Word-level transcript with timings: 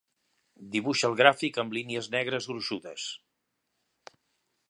Dibuixa 0.75 1.09
el 1.09 1.17
gràfic 1.19 1.59
amb 1.63 1.75
línies 1.77 2.09
negres 2.17 2.49
gruixudes. 2.53 3.05